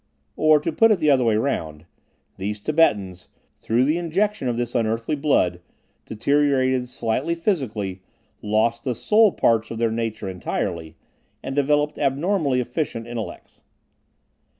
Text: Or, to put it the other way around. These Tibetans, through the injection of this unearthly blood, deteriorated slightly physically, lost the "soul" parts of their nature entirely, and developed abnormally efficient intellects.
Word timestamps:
Or, 0.35 0.59
to 0.59 0.71
put 0.71 0.89
it 0.89 0.97
the 0.97 1.11
other 1.11 1.23
way 1.23 1.35
around. 1.35 1.85
These 2.37 2.59
Tibetans, 2.59 3.27
through 3.59 3.83
the 3.85 3.99
injection 3.99 4.47
of 4.47 4.57
this 4.57 4.73
unearthly 4.73 5.15
blood, 5.15 5.61
deteriorated 6.07 6.89
slightly 6.89 7.35
physically, 7.35 8.01
lost 8.41 8.83
the 8.83 8.95
"soul" 8.95 9.31
parts 9.31 9.69
of 9.69 9.77
their 9.77 9.91
nature 9.91 10.27
entirely, 10.27 10.95
and 11.43 11.55
developed 11.55 11.99
abnormally 11.99 12.59
efficient 12.59 13.05
intellects. 13.05 13.61